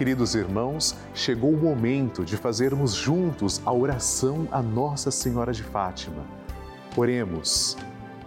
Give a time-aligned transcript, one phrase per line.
[0.00, 6.24] Queridos irmãos, chegou o momento de fazermos juntos a oração a Nossa Senhora de Fátima.
[6.96, 7.76] Oremos,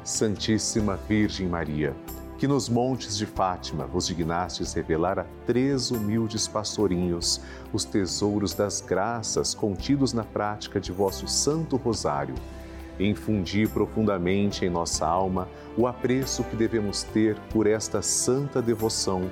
[0.04, 1.96] Santíssima Virgem Maria,
[2.38, 7.42] que nos montes de Fátima vos dignastes revelar a três humildes pastorinhos
[7.74, 12.36] os tesouros das graças contidos na prática de vosso Santo Rosário.
[13.00, 19.32] Infundi profundamente em nossa alma o apreço que devemos ter por esta santa devoção,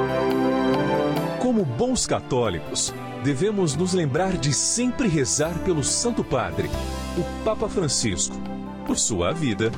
[1.61, 2.91] Como bons católicos,
[3.23, 6.67] devemos nos lembrar de sempre rezar pelo Santo Padre,
[7.15, 8.35] o Papa Francisco,
[8.87, 9.71] por sua vida,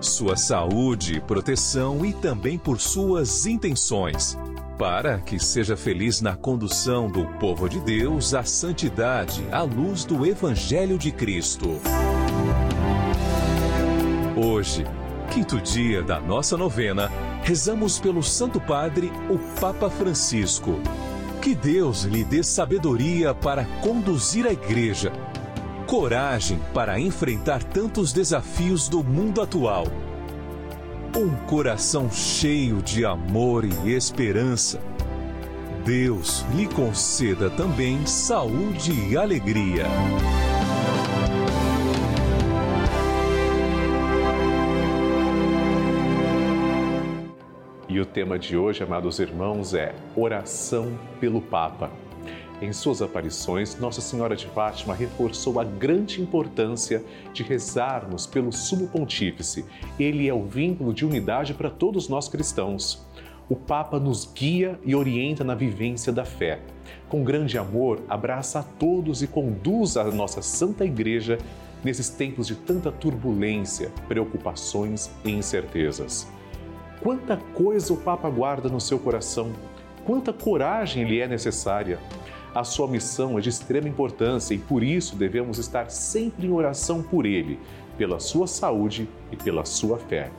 [0.00, 4.36] sua saúde, proteção e também por suas intenções
[4.76, 10.26] para que seja feliz na condução do povo de Deus à santidade à luz do
[10.26, 11.78] Evangelho de Cristo.
[14.36, 14.84] Hoje,
[15.30, 17.08] quinto dia da nossa novena,
[17.42, 20.80] rezamos pelo Santo Padre, o Papa Francisco.
[21.42, 25.12] Que Deus lhe dê sabedoria para conduzir a Igreja,
[25.86, 29.86] coragem para enfrentar tantos desafios do mundo atual
[31.16, 34.80] um coração cheio de amor e esperança.
[35.84, 39.86] Deus lhe conceda também saúde e alegria.
[47.90, 51.90] E o tema de hoje, amados irmãos, é Oração pelo Papa.
[52.62, 57.02] Em suas aparições, Nossa Senhora de Fátima reforçou a grande importância
[57.32, 59.64] de rezarmos pelo Sumo Pontífice.
[59.98, 63.04] Ele é o vínculo de unidade para todos nós cristãos.
[63.48, 66.60] O Papa nos guia e orienta na vivência da fé.
[67.08, 71.38] Com grande amor, abraça a todos e conduz a nossa Santa Igreja
[71.82, 76.28] nesses tempos de tanta turbulência, preocupações e incertezas.
[77.02, 79.52] Quanta coisa o Papa guarda no seu coração,
[80.04, 81.98] quanta coragem lhe é necessária
[82.54, 87.00] a sua missão é de extrema importância e por isso devemos estar sempre em oração
[87.00, 87.60] por ele,
[87.96, 90.30] pela sua saúde e pela sua fé.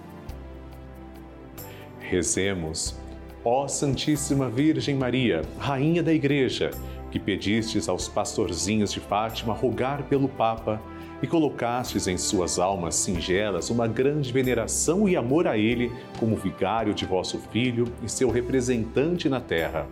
[1.99, 2.97] Rezemos,
[3.45, 6.71] ó Santíssima Virgem Maria, Rainha da Igreja,
[7.09, 10.81] que pedistes aos pastorzinhos de Fátima rogar pelo Papa
[11.21, 16.93] e colocastes em suas almas singelas uma grande veneração e amor a ele como vigário
[16.93, 19.87] de vosso Filho e seu representante na terra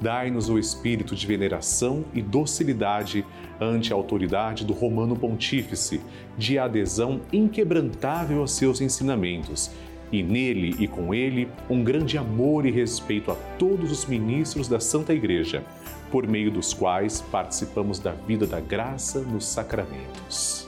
[0.00, 3.24] dai-nos o espírito de veneração e docilidade
[3.60, 6.00] ante a autoridade do Romano Pontífice,
[6.36, 9.70] de adesão inquebrantável aos seus ensinamentos,
[10.10, 14.80] e nele e com ele um grande amor e respeito a todos os ministros da
[14.80, 15.62] Santa Igreja,
[16.10, 20.67] por meio dos quais participamos da vida da graça nos sacramentos.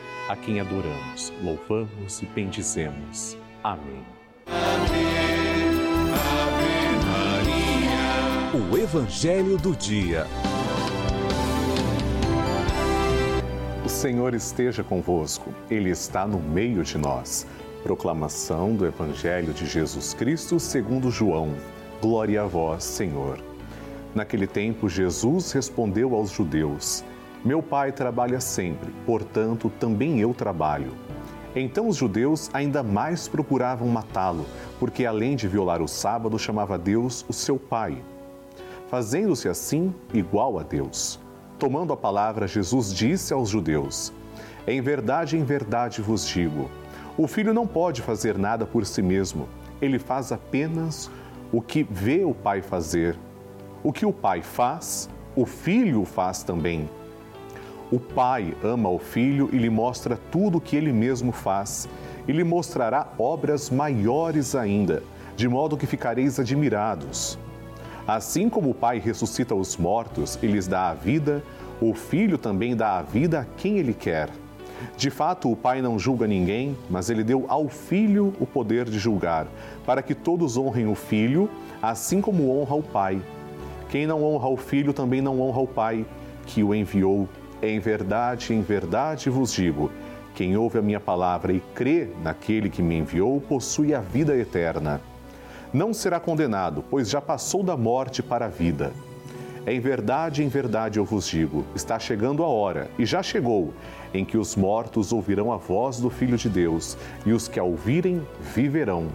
[0.31, 3.37] a quem adoramos, louvamos e bendizemos.
[3.61, 4.01] Amém.
[8.71, 10.25] O Evangelho do Dia.
[13.83, 17.45] O Senhor esteja convosco, Ele está no meio de nós.
[17.83, 21.53] Proclamação do Evangelho de Jesus Cristo segundo João.
[22.01, 23.37] Glória a vós, Senhor.
[24.15, 27.03] Naquele tempo, Jesus respondeu aos judeus:
[27.43, 30.93] Meu pai trabalha sempre, portanto, também eu trabalho.
[31.55, 34.45] Então os judeus ainda mais procuravam matá-lo,
[34.79, 37.97] porque além de violar o sábado, chamava Deus o seu Pai,
[38.89, 41.19] fazendo-se assim igual a Deus.
[41.57, 44.13] Tomando a palavra, Jesus disse aos judeus:
[44.67, 46.69] Em verdade, em verdade vos digo,
[47.17, 49.49] o filho não pode fazer nada por si mesmo,
[49.81, 51.09] ele faz apenas
[51.51, 53.17] o que vê o pai fazer.
[53.83, 56.87] O que o pai faz, o filho faz também.
[57.91, 61.89] O pai ama o filho e lhe mostra tudo o que ele mesmo faz,
[62.25, 65.03] e lhe mostrará obras maiores ainda,
[65.35, 67.37] de modo que ficareis admirados.
[68.07, 71.43] Assim como o pai ressuscita os mortos e lhes dá a vida,
[71.81, 74.29] o filho também dá a vida a quem ele quer.
[74.95, 78.97] De fato, o pai não julga ninguém, mas ele deu ao filho o poder de
[78.97, 79.47] julgar,
[79.85, 81.49] para que todos honrem o filho,
[81.81, 83.21] assim como honra o pai.
[83.89, 86.05] Quem não honra o filho também não honra o pai
[86.45, 87.27] que o enviou.
[87.61, 89.91] Em verdade, em verdade vos digo:
[90.33, 94.99] quem ouve a minha palavra e crê naquele que me enviou, possui a vida eterna.
[95.73, 98.91] Não será condenado, pois já passou da morte para a vida.
[99.67, 103.73] Em verdade, em verdade eu vos digo: está chegando a hora, e já chegou,
[104.11, 107.63] em que os mortos ouvirão a voz do Filho de Deus, e os que a
[107.63, 108.25] ouvirem
[108.55, 109.07] viverão.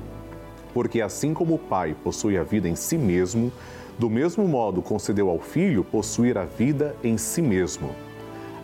[0.72, 3.50] Porque assim como o Pai possui a vida em si mesmo,
[3.98, 8.05] do mesmo modo concedeu ao Filho possuir a vida em si mesmo.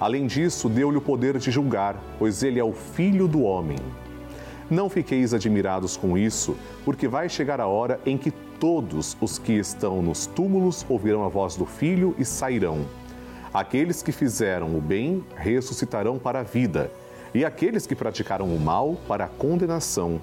[0.02, 3.78] Além disso, deu-lhe o poder de julgar, pois ele é o Filho do homem.
[4.68, 9.52] Não fiqueis admirados com isso, porque vai chegar a hora em que todos os que
[9.52, 12.84] estão nos túmulos ouvirão a voz do Filho e sairão.
[13.54, 16.90] Aqueles que fizeram o bem ressuscitarão para a vida,
[17.32, 20.20] e aqueles que praticaram o mal para a condenação.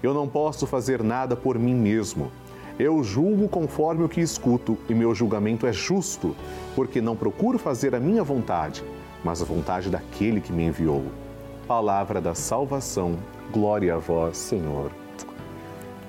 [0.00, 2.30] Eu não posso fazer nada por mim mesmo.
[2.78, 6.36] Eu julgo conforme o que escuto, e meu julgamento é justo,
[6.76, 8.84] porque não procuro fazer a minha vontade
[9.24, 11.04] mas a vontade daquele que me enviou.
[11.66, 13.16] Palavra da salvação,
[13.52, 14.90] glória a vós, Senhor.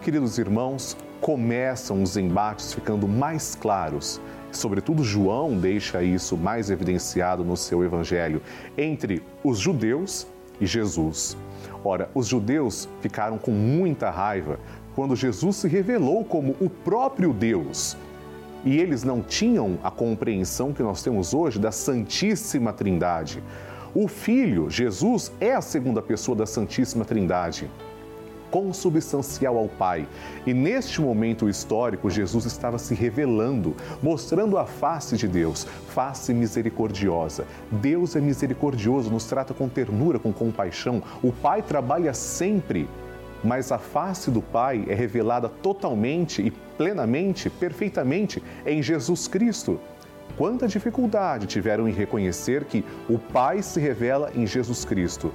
[0.02, 4.20] Queridos irmãos, começam os embates ficando mais claros.
[4.52, 8.42] Sobretudo, João deixa isso mais evidenciado no seu evangelho
[8.78, 10.28] entre os judeus
[10.60, 11.38] e Jesus.
[11.84, 14.60] Ora, os judeus ficaram com muita raiva
[14.96, 17.96] quando Jesus se revelou como o próprio Deus
[18.64, 23.42] e eles não tinham a compreensão que nós temos hoje da Santíssima Trindade.
[23.94, 27.70] O Filho, Jesus, é a segunda pessoa da Santíssima Trindade,
[28.50, 30.08] consubstancial ao Pai.
[30.46, 37.46] E neste momento histórico, Jesus estava se revelando, mostrando a face de Deus, face misericordiosa.
[37.72, 41.02] Deus é misericordioso, nos trata com ternura, com compaixão.
[41.24, 42.88] O Pai trabalha sempre
[43.44, 49.80] mas a face do Pai é revelada totalmente e plenamente, perfeitamente em Jesus Cristo.
[50.38, 55.34] Quanta dificuldade tiveram em reconhecer que o Pai se revela em Jesus Cristo.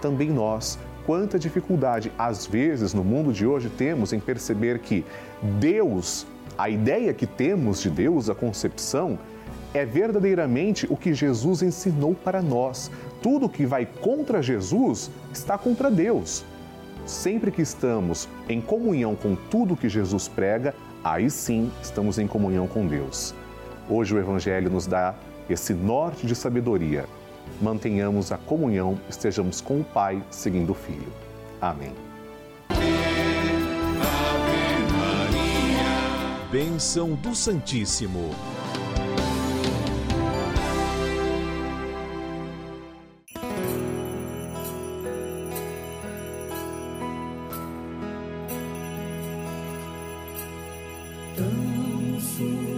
[0.00, 5.04] Também nós, quanta dificuldade às vezes no mundo de hoje temos em perceber que
[5.60, 9.18] Deus, a ideia que temos de Deus, a concepção,
[9.74, 12.90] é verdadeiramente o que Jesus ensinou para nós.
[13.20, 16.44] Tudo que vai contra Jesus está contra Deus
[17.08, 22.66] sempre que estamos em comunhão com tudo que Jesus prega, aí sim estamos em comunhão
[22.66, 23.34] com Deus.
[23.88, 25.14] Hoje o Evangelho nos dá
[25.48, 27.06] esse norte de sabedoria.
[27.60, 31.10] Mantenhamos a comunhão, estejamos com o Pai, seguindo o Filho.
[31.60, 31.92] Amém.
[36.52, 38.30] Bênção do Santíssimo.
[51.38, 52.77] tão.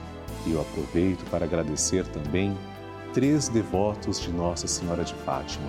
[0.45, 2.57] E eu aproveito para agradecer também
[3.13, 5.67] três devotos de Nossa Senhora de Fátima.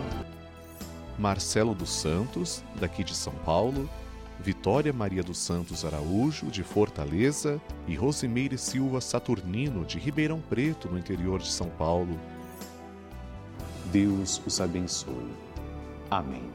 [1.19, 3.89] Marcelo dos Santos, daqui de São Paulo,
[4.41, 10.99] Vitória Maria dos Santos Araújo, de Fortaleza, e Rosimeire Silva Saturnino, de Ribeirão Preto, no
[10.99, 12.19] interior de São Paulo.
[13.93, 15.33] Deus os abençoe.
[16.11, 16.51] Amém.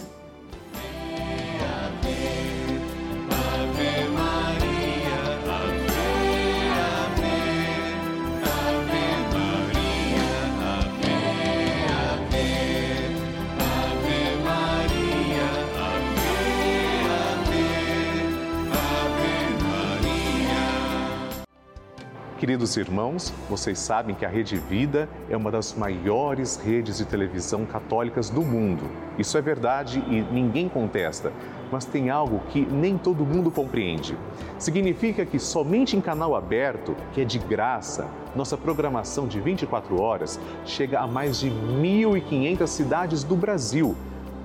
[22.47, 27.65] Queridos irmãos, vocês sabem que a Rede Vida é uma das maiores redes de televisão
[27.65, 28.89] católicas do mundo.
[29.19, 31.33] Isso é verdade e ninguém contesta,
[31.69, 34.17] mas tem algo que nem todo mundo compreende.
[34.57, 40.39] Significa que somente em canal aberto, que é de graça, nossa programação de 24 horas
[40.63, 43.93] chega a mais de 1.500 cidades do Brasil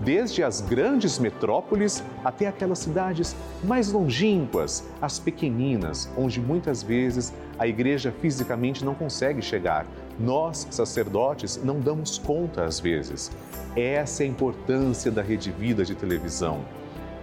[0.04, 7.66] desde as grandes metrópoles até aquelas cidades mais longínquas, as pequeninas, onde muitas vezes a
[7.66, 9.86] igreja fisicamente não consegue chegar.
[10.18, 13.30] Nós, sacerdotes, não damos conta às vezes.
[13.76, 16.64] Essa é a importância da Rede Vida de televisão.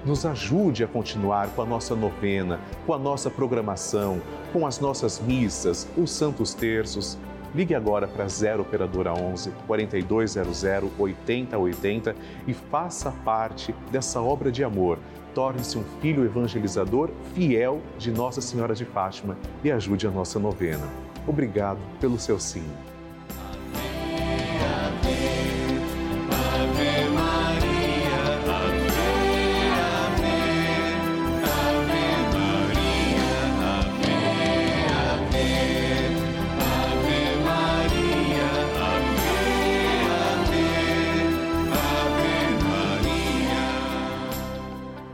[0.05, 4.21] Nos ajude a continuar com a nossa novena, com a nossa programação,
[4.53, 7.17] com as nossas missas, os santos terços
[7.53, 10.63] Ligue agora para 0 Operadora 11 4200
[10.97, 12.15] 8080
[12.47, 14.99] e faça parte dessa obra de amor.
[15.33, 20.87] Torne-se um filho evangelizador fiel de Nossa Senhora de Fátima e ajude a nossa novena.
[21.27, 22.65] Obrigado pelo seu sim.